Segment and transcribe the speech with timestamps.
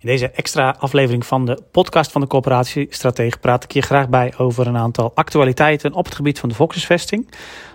[0.00, 4.08] In deze extra aflevering van de podcast van de Coöperatie Stratege praat ik je graag
[4.08, 7.30] bij over een aantal actualiteiten op het gebied van de volkshuisvesting.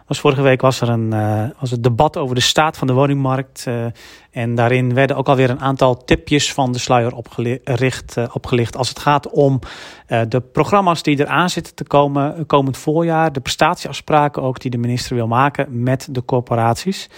[0.08, 2.94] Was vorige week was er een uh, was het debat over de staat van de
[2.94, 3.66] woningmarkt.
[3.68, 3.86] Uh,
[4.32, 8.90] en daarin werden ook alweer een aantal tipjes van de sluier opgelicht, uh, opgelicht als
[8.90, 9.60] het gaat om
[10.08, 13.32] de programma's die eraan zitten te komen komend voorjaar.
[13.32, 17.10] De prestatieafspraken ook die de minister wil maken met de corporaties.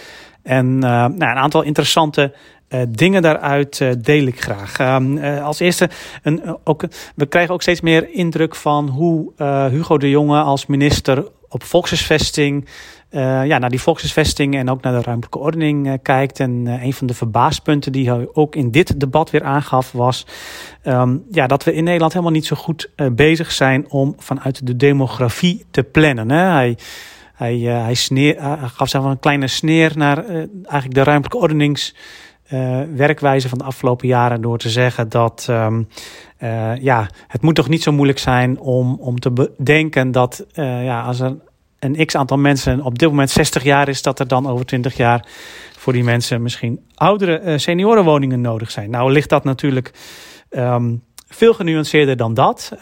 [0.42, 2.34] En nou, een aantal interessante
[2.68, 4.78] uh, dingen daaruit uh, deel ik graag.
[4.78, 5.90] Uh, als eerste,
[6.22, 6.84] een, ook,
[7.14, 9.32] we krijgen ook steeds meer indruk van hoe
[9.70, 12.68] Hugo de Jonge als minister op volkshuisvesting,
[13.10, 16.40] ja, naar die volkshuisvesting en ook naar de ruimtelijke ordening kijkt.
[16.40, 20.26] En een van de verbaaspunten die hij ook in dit debat weer aangaf was
[20.84, 24.76] um, ja, dat we in Nederland helemaal niet zo goed bezig zijn om vanuit de
[24.76, 26.30] demografie te plannen.
[26.30, 26.44] Hè?
[26.44, 26.78] Hij,
[27.34, 31.94] hij, hij, sneer, hij gaf zelf een kleine sneer naar eigenlijk de ruimtelijke ordenings
[32.52, 35.88] uh, werkwijze van de afgelopen jaren door te zeggen dat um,
[36.38, 40.84] uh, ja, het moet toch niet zo moeilijk zijn om, om te bedenken dat uh,
[40.84, 41.36] ja, als er
[41.78, 44.96] een x aantal mensen op dit moment 60 jaar is, dat er dan over 20
[44.96, 45.26] jaar
[45.76, 48.90] voor die mensen misschien oudere seniorenwoningen nodig zijn.
[48.90, 49.92] Nou ligt dat natuurlijk
[50.50, 52.72] um, veel genuanceerder dan dat,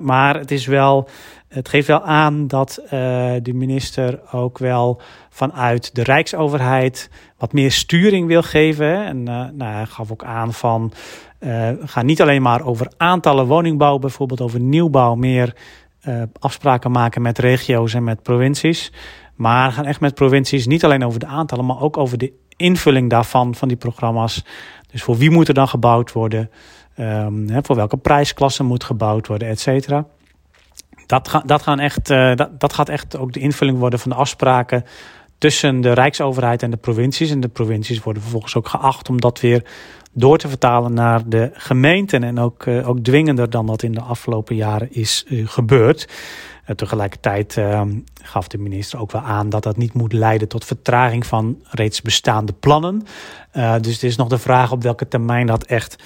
[0.00, 1.08] maar het is wel
[1.56, 2.90] het geeft wel aan dat uh,
[3.42, 9.04] de minister ook wel vanuit de Rijksoverheid wat meer sturing wil geven.
[9.04, 10.92] En uh, nou, hij gaf ook aan van,
[11.40, 15.54] uh, ga niet alleen maar over aantallen woningbouw, bijvoorbeeld over nieuwbouw, meer
[16.38, 18.92] afspraken maken met regio's en met provincies.
[19.34, 23.10] Maar gaan echt met provincies niet alleen over de aantallen, maar ook over de invulling
[23.10, 24.44] daarvan, van die programma's.
[24.90, 26.50] Dus voor wie moet er dan gebouwd worden?
[26.98, 30.06] Um, hè, voor welke prijsklasse moet gebouwd worden, et cetera.
[31.06, 34.16] Dat, dat, gaan echt, uh, dat, dat gaat echt ook de invulling worden van de
[34.16, 34.84] afspraken
[35.38, 37.30] tussen de Rijksoverheid en de provincies.
[37.30, 39.64] En de provincies worden vervolgens ook geacht om dat weer
[40.12, 42.22] door te vertalen naar de gemeenten.
[42.24, 46.08] En ook, uh, ook dwingender dan dat in de afgelopen jaren is uh, gebeurd.
[46.76, 47.60] Tegelijkertijd
[48.22, 52.02] gaf de minister ook wel aan dat dat niet moet leiden tot vertraging van reeds
[52.02, 53.02] bestaande plannen.
[53.80, 55.96] dus het is nog de vraag op welke termijn dat echt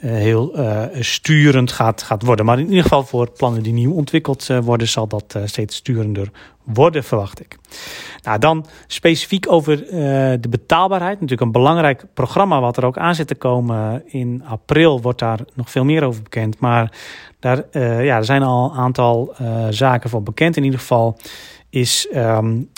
[0.00, 2.44] heel uh, sturend gaat, gaat worden.
[2.44, 6.30] Maar in ieder geval voor plannen die nieuw ontwikkeld uh, worden, zal dat steeds sturender
[6.64, 7.56] worden, verwacht ik.
[8.22, 9.76] Nou, dan specifiek over
[10.40, 11.14] de betaalbaarheid.
[11.14, 14.02] Natuurlijk een belangrijk programma wat er ook aan zit te komen.
[14.06, 16.58] In april wordt daar nog veel meer over bekend.
[16.58, 16.92] Maar
[17.38, 17.64] daar
[18.04, 19.34] ja, er zijn al een aantal
[19.70, 20.56] zaken voor bekend.
[20.56, 21.16] In ieder geval
[21.70, 22.68] is um,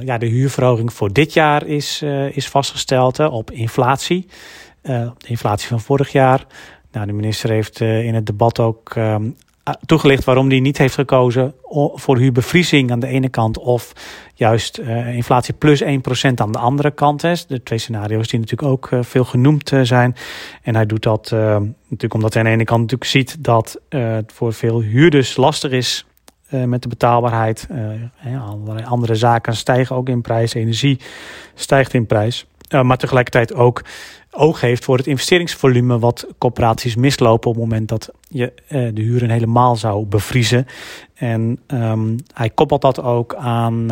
[0.00, 4.26] ja, de huurverhoging voor dit jaar is, is vastgesteld op inflatie.
[4.84, 6.46] Uh, de inflatie van vorig jaar.
[6.92, 9.16] Nou, de minister heeft uh, in het debat ook uh,
[9.86, 11.54] toegelicht waarom hij niet heeft gekozen
[11.94, 13.92] voor huurbevriezing aan de ene kant of
[14.34, 15.86] juist uh, inflatie plus 1%
[16.34, 17.22] aan de andere kant.
[17.22, 17.34] Hè.
[17.48, 20.16] De twee scenario's die natuurlijk ook veel genoemd zijn.
[20.62, 24.32] En hij doet dat natuurlijk omdat hij aan de ene kant natuurlijk ziet dat het
[24.32, 26.06] voor veel huurders lastig is
[26.48, 27.66] met de betaalbaarheid.
[28.48, 31.00] allerlei andere zaken stijgen ook in prijs, energie
[31.54, 32.46] stijgt in prijs.
[32.82, 33.82] Maar tegelijkertijd ook
[34.30, 39.02] oog heeft voor het investeringsvolume wat corporaties mislopen op het moment dat je uh, de
[39.02, 40.66] huren helemaal zou bevriezen.
[41.14, 43.86] En um, hij koppelt dat ook aan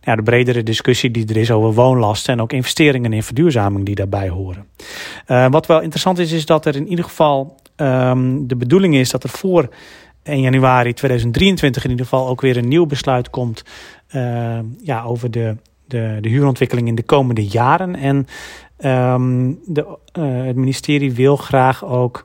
[0.00, 3.94] ja, de bredere discussie die er is over woonlasten en ook investeringen in verduurzaming die
[3.94, 4.66] daarbij horen.
[5.26, 9.10] Uh, wat wel interessant is, is dat er in ieder geval um, de bedoeling is
[9.10, 9.68] dat er voor
[10.22, 13.64] 1 januari 2023 in ieder geval ook weer een nieuw besluit komt
[14.82, 15.56] ja, over de,
[15.88, 17.94] de, de huurontwikkeling in de komende jaren.
[17.96, 18.26] En
[18.84, 19.86] Um, de,
[20.18, 22.24] uh, het ministerie wil graag ook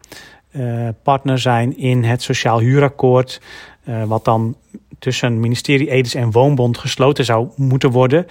[0.52, 3.42] uh, partner zijn in het sociaal huurakkoord.
[3.90, 4.56] Uh, wat dan
[5.00, 8.26] tussen ministerie Edes en Woonbond gesloten zou moeten worden.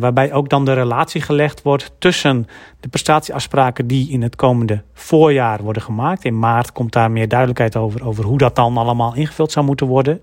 [0.00, 2.46] waarbij ook dan de relatie gelegd wordt tussen
[2.80, 6.24] de prestatieafspraken die in het komende voorjaar worden gemaakt.
[6.24, 9.86] In maart komt daar meer duidelijkheid over, over hoe dat dan allemaal ingevuld zou moeten
[9.86, 10.20] worden,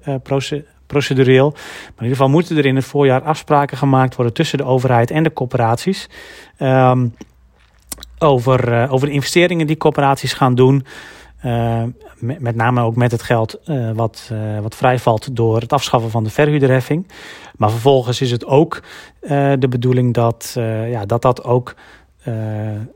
[0.93, 1.49] procedureel.
[1.51, 5.11] Maar in ieder geval moeten er in het voorjaar afspraken gemaakt worden tussen de overheid
[5.11, 6.09] en de corporaties.
[6.59, 7.13] Um,
[8.17, 10.85] over, uh, over de investeringen die corporaties gaan doen.
[11.45, 11.83] Uh,
[12.19, 14.31] met, name ook met het geld uh, wat,
[14.61, 17.07] wat vrijvalt door het afschaffen van de verhuurderheffing.
[17.57, 18.83] Maar vervolgens is het ook
[19.59, 20.51] de bedoeling dat,
[20.89, 21.75] ja, dat dat ook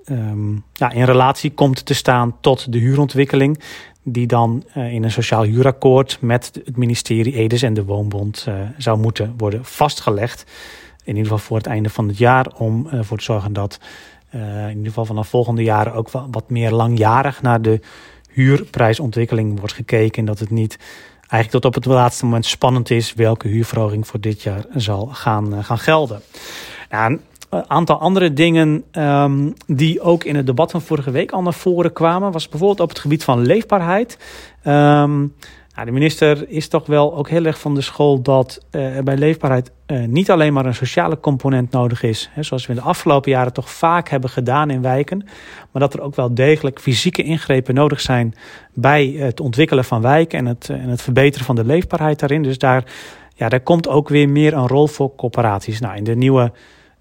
[0.10, 3.64] um, ja, in relatie komt te staan tot de huurontwikkeling
[4.10, 8.56] die dan uh, in een sociaal huurakkoord met het ministerie Edes en de Woonbond uh,
[8.78, 10.46] zou moeten worden vastgelegd.
[11.04, 13.80] In ieder geval voor het einde van het jaar, om ervoor uh, te zorgen dat
[14.32, 17.80] in ieder geval vanaf volgende jaren ook wat meer langjarig naar de
[18.30, 20.20] huurprijsontwikkeling wordt gekeken.
[20.20, 20.78] En dat het niet
[21.20, 25.64] eigenlijk tot op het laatste moment spannend is welke huurverhoging voor dit jaar zal gaan,
[25.64, 26.22] gaan gelden.
[26.90, 31.42] Nou, een aantal andere dingen um, die ook in het debat van vorige week al
[31.42, 34.18] naar voren kwamen, was bijvoorbeeld op het gebied van leefbaarheid.
[34.64, 35.34] Um,
[35.78, 39.18] nou, de minister is toch wel ook heel erg van de school dat uh, bij
[39.18, 42.86] leefbaarheid uh, niet alleen maar een sociale component nodig is, hè, zoals we in de
[42.86, 45.18] afgelopen jaren toch vaak hebben gedaan in wijken,
[45.72, 48.34] maar dat er ook wel degelijk fysieke ingrepen nodig zijn
[48.74, 52.44] bij het ontwikkelen van wijken en het, en het verbeteren van de leefbaarheid daarin.
[52.44, 52.84] Dus daar,
[53.34, 55.80] ja, daar komt ook weer meer een rol voor corporaties.
[55.80, 56.52] Nou, in de nieuwe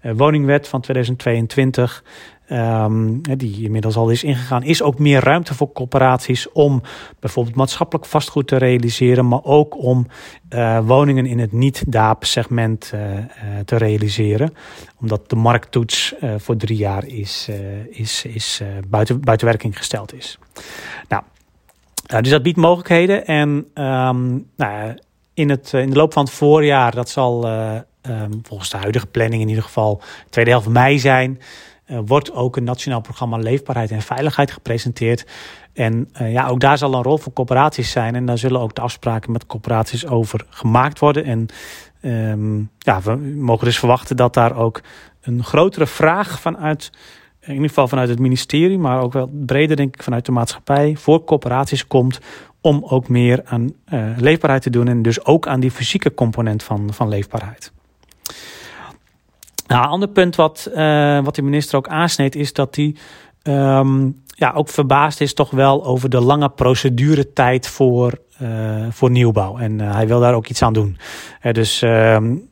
[0.01, 2.03] woningwet van 2022
[2.51, 6.81] Um, die inmiddels al is ingegaan, is ook meer ruimte voor corporaties om
[7.19, 10.07] bijvoorbeeld maatschappelijk vastgoed te realiseren, maar ook om
[10.49, 13.01] uh, woningen in het niet-DAAP-segment uh,
[13.65, 14.53] te realiseren.
[14.99, 17.49] Omdat de markttoets voor drie jaar is,
[17.89, 20.37] is, is buiten, buiten werking gesteld is.
[21.07, 21.23] Nou,
[22.21, 23.25] dus dat biedt mogelijkheden.
[23.25, 24.97] En um, nou,
[25.33, 27.47] in, het, in de loop van het voorjaar, dat zal
[28.09, 31.41] um, volgens de huidige planning in ieder geval tweede helft mei zijn.
[31.87, 35.25] Uh, wordt ook een nationaal programma Leefbaarheid en Veiligheid gepresenteerd.
[35.73, 38.15] En uh, ja, ook daar zal een rol voor corporaties zijn.
[38.15, 41.23] En daar zullen ook de afspraken met corporaties over gemaakt worden.
[41.23, 41.47] En
[42.01, 44.81] um, ja, we mogen dus verwachten dat daar ook
[45.21, 46.91] een grotere vraag vanuit,
[47.41, 50.95] in ieder geval vanuit het ministerie, maar ook wel breder denk ik vanuit de maatschappij,
[50.95, 52.19] voor corporaties komt
[52.61, 54.87] om ook meer aan uh, leefbaarheid te doen.
[54.87, 57.71] En dus ook aan die fysieke component van, van leefbaarheid.
[59.67, 62.95] Nou, een ander punt wat, uh, wat de minister ook aansneed is dat hij
[63.43, 69.57] um, ja, ook verbaasd is toch wel over de lange proceduretijd voor, uh, voor nieuwbouw.
[69.57, 70.97] En uh, hij wil daar ook iets aan doen.
[71.51, 72.49] dus um,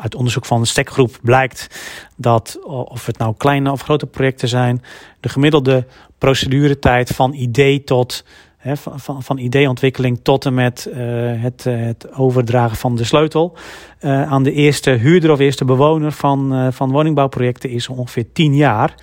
[0.00, 1.80] uit onderzoek van de stekgroep blijkt
[2.16, 4.82] dat, of het nou kleine of grote projecten zijn,
[5.20, 5.86] de gemiddelde
[6.18, 8.24] proceduretijd van idee tot
[8.64, 10.96] van, van, ideeontwikkeling tot en met uh,
[11.42, 13.56] het, uh, het overdragen van de sleutel
[14.00, 18.94] uh, aan de eerste huurder of eerste bewoner van, van woningbouwprojecten is ongeveer tien jaar.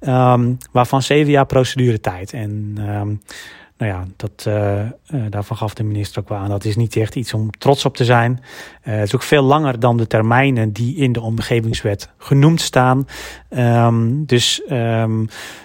[0.00, 2.32] Um, waarvan zeven jaar proceduretijd.
[2.32, 3.20] En um,
[3.78, 4.48] nou ja, dat,
[5.30, 6.48] daarvan gaf de minister ook wel aan.
[6.48, 8.40] Dat is niet echt iets om trots op te zijn.
[8.80, 13.06] het is ook veel langer dan de termijnen die in de omgevingswet genoemd staan.
[13.50, 14.62] Um, dus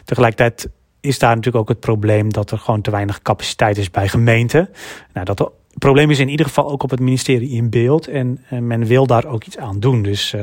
[0.04, 0.70] tegelijkertijd
[1.06, 4.70] is daar natuurlijk ook het probleem dat er gewoon te weinig capaciteit is bij gemeenten.
[5.14, 8.44] Nou, dat het probleem is in ieder geval ook op het ministerie in beeld en,
[8.50, 10.02] en men wil daar ook iets aan doen.
[10.04, 10.42] Dus, uh,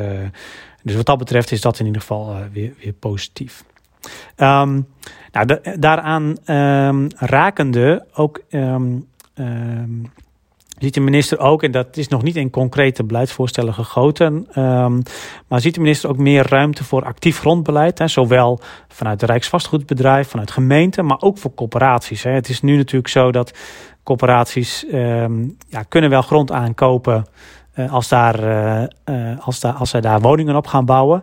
[0.82, 3.64] dus wat dat betreft is dat in ieder geval uh, weer, weer positief.
[4.36, 4.86] Um,
[5.32, 9.08] nou, de, daaraan um, rakende ook um,
[10.82, 15.02] ziet de minister ook, en dat is nog niet in concrete beleidsvoorstellen gegoten, um,
[15.48, 20.28] maar ziet de minister ook meer ruimte voor actief grondbeleid, hè, zowel vanuit de Rijksvastgoedbedrijf,
[20.28, 22.22] vanuit gemeenten, maar ook voor corporaties.
[22.22, 22.30] Hè.
[22.30, 23.58] Het is nu natuurlijk zo dat
[24.02, 27.26] corporaties um, ja, kunnen wel grond aankopen
[27.74, 31.22] uh, als, daar, uh, uh, als, daar, als zij daar woningen op gaan bouwen.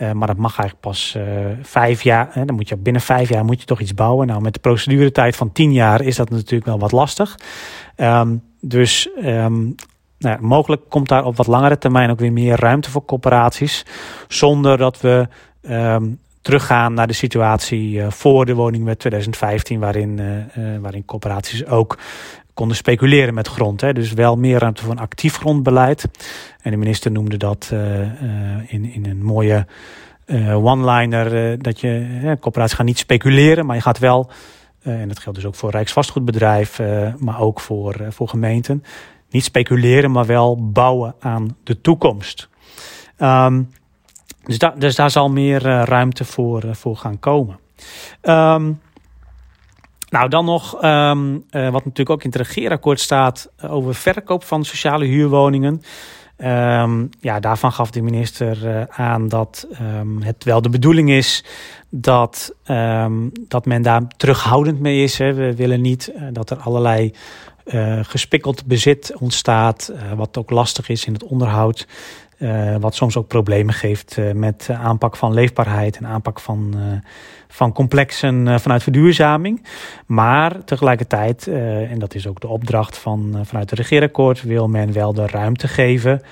[0.00, 1.24] Uh, maar dat mag eigenlijk pas uh,
[1.62, 2.28] vijf jaar.
[2.30, 4.26] Hè, dan moet je binnen vijf jaar moet je toch iets bouwen.
[4.26, 7.38] Nou, met de proceduretijd van tien jaar is dat natuurlijk wel wat lastig.
[7.96, 9.74] Um, dus um,
[10.18, 13.86] nou mogelijk komt daar op wat langere termijn ook weer meer ruimte voor corporaties.
[14.28, 15.28] Zonder dat we
[15.62, 20.20] um, teruggaan naar de situatie uh, voor de woningwet 2015, waarin,
[20.80, 21.98] waarin corporaties ook
[22.60, 23.80] konden speculeren met grond.
[23.80, 23.92] Hè.
[23.92, 26.08] Dus wel meer ruimte voor een actief grondbeleid.
[26.62, 27.72] En de minister noemde dat
[28.66, 29.66] in, in een mooie
[30.54, 31.58] one-liner.
[31.62, 34.30] dat je, corporaties gaan niet speculeren, maar je gaat wel
[34.82, 36.80] en dat geldt dus ook voor Rijksvastgoedbedrijf,
[37.18, 38.84] maar ook voor, voor gemeenten.
[39.30, 42.48] Niet speculeren, maar wel bouwen aan de toekomst.
[43.18, 43.68] Um,
[44.44, 47.58] dus, dus daar zal meer ruimte voor, voor gaan komen.
[48.22, 48.80] Um,
[50.10, 55.04] nou, dan nog um, wat natuurlijk ook in het regeerakkoord staat over verkoop van sociale
[55.04, 55.82] huurwoningen.
[56.36, 59.66] Um, ja, daarvan gaf de minister uh, aan dat
[60.00, 61.44] um, het wel de bedoeling is
[61.88, 62.54] dat,
[63.48, 65.18] dat men daar terughoudend mee is.
[65.18, 65.34] Hè.
[65.34, 67.14] We willen niet dat er allerlei
[68.02, 71.86] gespikkeld bezit ontstaat, wat ook lastig is in het onderhoud.
[72.80, 76.74] Wat soms ook problemen geeft met aanpak van leefbaarheid en aanpak van,
[77.48, 79.66] van complexen vanuit verduurzaming.
[80.06, 81.46] Maar tegelijkertijd,
[81.90, 85.68] en dat is ook de opdracht van, vanuit het regeerakkoord, wil men wel de ruimte
[85.68, 86.22] geven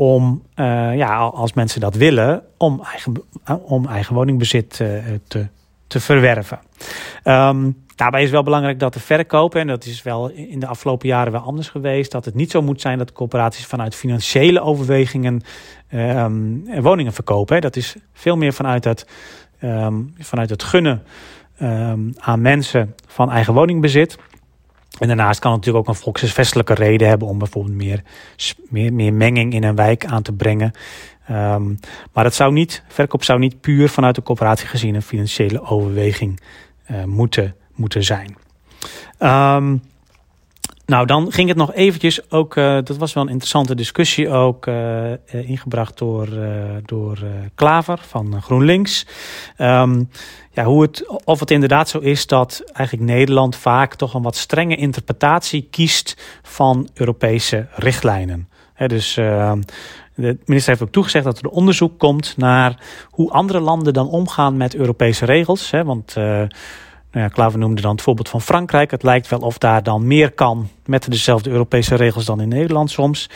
[0.00, 3.22] om, uh, ja, als mensen dat willen, om eigen,
[3.62, 4.88] om eigen woningbezit uh,
[5.28, 5.46] te,
[5.90, 6.58] te verwerven.
[7.24, 11.08] Um, daarbij is wel belangrijk dat de verkoop, en dat is wel in de afgelopen
[11.08, 15.42] jaren wel anders geweest, dat het niet zo moet zijn dat corporaties vanuit financiële overwegingen
[15.94, 17.60] um, woningen verkopen.
[17.60, 19.06] Dat is veel meer vanuit het,
[19.62, 21.02] um, vanuit het gunnen
[22.18, 24.18] aan mensen van eigen woningbezit.
[24.98, 28.02] En daarnaast kan het natuurlijk ook een volksvestelijke reden hebben om bijvoorbeeld meer,
[28.68, 30.72] meer, meer menging in een wijk aan te brengen.
[31.30, 31.78] Um,
[32.12, 36.40] maar het zou niet, verkoop zou niet puur vanuit de coöperatie gezien een financiële overweging
[36.90, 38.36] uh, moeten, moeten zijn.
[39.18, 39.82] Um,
[40.90, 44.66] nou, dan ging het nog eventjes ook, uh, dat was wel een interessante discussie ook,
[44.66, 46.28] uh, ingebracht door,
[46.84, 47.18] door
[47.54, 49.06] Klaver van GroenLinks.
[49.58, 50.08] Um,
[50.52, 54.36] ja, hoe het, of het inderdaad zo is dat eigenlijk Nederland vaak toch een wat
[54.36, 58.48] strenge interpretatie kiest van Europese richtlijnen.
[58.86, 64.08] Dus de minister heeft ook toegezegd dat er onderzoek komt naar hoe andere landen dan
[64.08, 65.70] omgaan met Europese regels.
[65.70, 66.16] Hè, want
[67.10, 68.90] nou ja, Klaver noemde dan het voorbeeld van Frankrijk.
[68.90, 72.90] Het lijkt wel of daar dan meer kan met dezelfde Europese regels dan in Nederland
[72.90, 73.30] soms.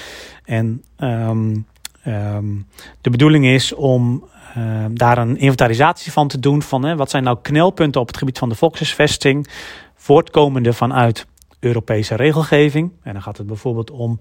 [0.44, 1.66] En um,
[2.06, 2.66] um,
[3.00, 4.24] de bedoeling is om
[4.58, 8.16] uh, daar een inventarisatie van te doen van hè, wat zijn nou knelpunten op het
[8.16, 9.48] gebied van de volkshuisvesting,
[9.96, 11.26] voortkomende vanuit
[11.64, 12.92] Europese regelgeving.
[13.02, 14.20] En dan gaat het bijvoorbeeld om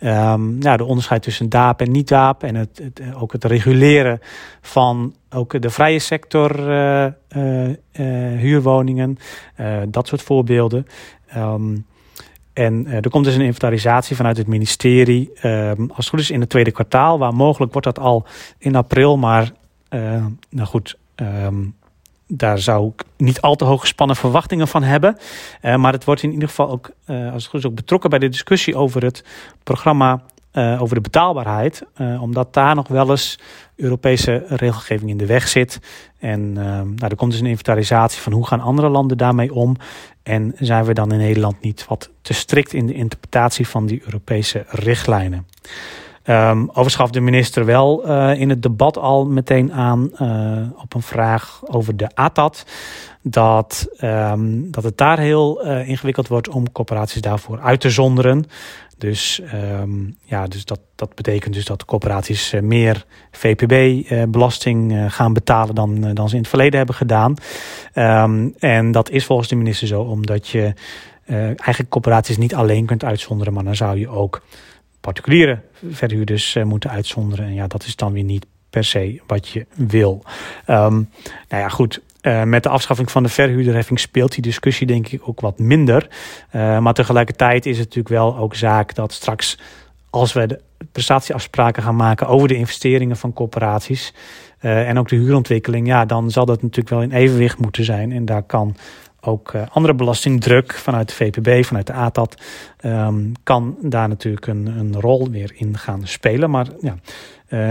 [0.00, 2.42] um, de onderscheid tussen DAAP en niet-DAAP.
[2.42, 2.82] En het,
[3.14, 4.20] ook het reguleren
[4.60, 7.06] van ook de vrije sector uh,
[7.36, 7.76] uh, uh,
[8.38, 9.18] huurwoningen.
[9.88, 10.86] dat soort voorbeelden.
[11.36, 11.86] Um,
[12.52, 15.30] en er komt dus een inventarisatie vanuit het ministerie.
[15.46, 17.18] Um, als het goed is in het tweede kwartaal.
[17.18, 18.26] Waar mogelijk wordt dat al
[18.58, 19.16] in april.
[19.16, 19.52] Maar
[20.50, 20.98] nou goed,
[22.34, 25.16] daar zou ik niet al te hoog gespannen verwachtingen van hebben.
[25.62, 28.10] Uh, maar het wordt in ieder geval ook, uh, als het goed is, ook betrokken
[28.10, 29.24] bij de discussie over het
[29.62, 30.22] programma
[30.52, 31.86] uh, over de betaalbaarheid.
[32.20, 33.38] omdat daar nog wel eens
[33.76, 35.78] Europese regelgeving in de weg zit.
[36.18, 39.76] En nou, er komt dus een inventarisatie van hoe gaan andere landen daarmee om.
[40.22, 44.02] En zijn we dan in Nederland niet wat te strikt in de interpretatie van die
[44.04, 45.46] Europese richtlijnen.
[46.26, 46.70] Um,
[47.10, 51.96] de minister wel uh, in het debat al meteen aan uh, op een vraag over
[51.96, 52.66] de ATAT.
[53.22, 58.44] Dat, um, dat het daar heel uh, ingewikkeld wordt om corporaties daarvoor uit te zonderen.
[58.98, 59.40] Dus,
[59.80, 66.28] um, ja, dus dat, dat betekent dus dat corporaties meer VPB-belasting gaan betalen dan, dan
[66.28, 67.34] ze in het verleden hebben gedaan.
[68.58, 70.74] en dat is volgens de minister zo, omdat je
[71.26, 74.42] eigenlijk corporaties niet alleen kunt uitzonderen, maar dan zou je ook
[75.02, 75.58] particuliere
[75.90, 77.46] verhuurders uh, moeten uitzonderen.
[77.46, 80.22] En ja, dat is dan weer niet per se wat je wil.
[80.66, 81.08] Um,
[81.48, 82.00] nou ja, goed.
[82.22, 86.08] Uh, met de afschaffing van de verhuurderheffing speelt die discussie denk ik ook wat minder.
[86.54, 89.58] Uh, maar tegelijkertijd is het natuurlijk wel ook zaak dat straks,
[90.10, 90.60] als we de
[90.92, 94.14] prestatieafspraken gaan maken over de investeringen van corporaties
[94.58, 98.12] en ook de huurontwikkeling, ja, dan zal dat natuurlijk wel in evenwicht moeten zijn.
[98.12, 98.76] En daar kan
[99.24, 102.42] ook uh, andere belastingdruk vanuit de VPB, vanuit de ATAT,
[102.84, 106.50] um, kan daar natuurlijk een, een rol weer in gaan spelen.
[106.50, 106.96] Maar ja,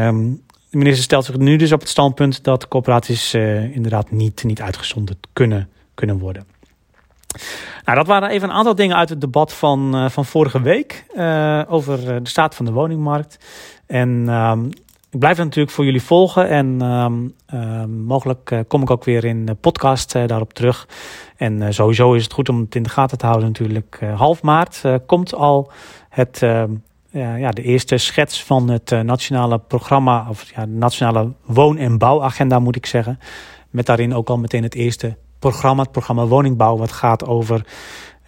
[0.08, 4.43] um, de minister stelt zich nu dus op het standpunt dat corporaties uh, inderdaad niet,
[4.43, 6.46] niet uitgezonderd kunnen, kunnen worden.
[7.86, 11.05] Nou, dat waren even een aantal dingen uit het debat van, uh, van vorige week
[11.67, 13.38] over de staat van de woningmarkt.
[13.86, 14.70] En um,
[15.12, 19.03] ik blijf het natuurlijk voor jullie volgen en um, uh, mogelijk uh, kom ik ook
[19.03, 20.88] weer in de podcast uh, daarop terug.
[21.38, 24.00] En eh, sowieso is het goed om het in de gaten te houden natuurlijk.
[24.15, 25.72] half maart komt al
[26.10, 26.72] het, ehm,
[27.12, 32.60] ja, de eerste schets van het nationale programma, of ja, de nationale woon- en bouwagenda
[32.60, 33.20] moet ik zeggen.
[33.70, 37.65] Met daarin ook al meteen het eerste programma, het programma Woningbouw, wat gaat over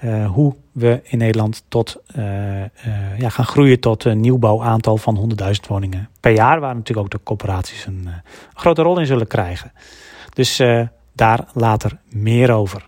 [0.04, 2.24] uh, hoe we in Nederland tot, uh,
[2.62, 2.68] uh,
[3.18, 7.24] ja, gaan groeien tot een nieuwbouwaantal van 100.000 woningen per jaar, waar natuurlijk ook de
[7.24, 8.22] corporaties een, een
[8.54, 9.72] grote rol in zullen krijgen.
[10.34, 10.62] Dus
[11.14, 12.88] daar later meer over.